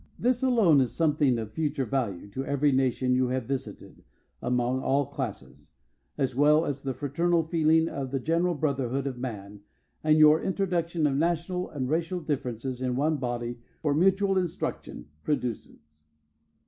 This 0.17 0.41
alone 0.41 0.81
is 0.81 0.91
something 0.91 1.37
of 1.37 1.51
future 1.51 1.85
value 1.85 2.27
to 2.31 2.43
every 2.43 2.71
nation 2.71 3.13
you 3.13 3.27
have 3.27 3.45
visited 3.45 4.01
(among 4.41 4.81
all 4.81 5.05
classes), 5.05 5.69
as 6.17 6.35
well 6.35 6.65
as 6.65 6.81
the 6.81 6.95
fraternal 6.95 7.43
feeling 7.43 7.87
of 7.87 8.09
the 8.09 8.19
general 8.19 8.55
brotherhood 8.55 9.05
of 9.05 9.19
man 9.19 9.59
that 10.01 10.15
your 10.15 10.41
introduction 10.41 11.05
of 11.05 11.15
national 11.15 11.69
and 11.69 11.87
racial 11.87 12.19
differences 12.19 12.81
in 12.81 12.95
one 12.95 13.17
body 13.17 13.59
for 13.83 13.93
mutual 13.93 14.39
instruction 14.39 15.05
produces. 15.23 16.05